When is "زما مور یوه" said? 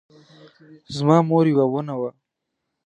0.95-1.65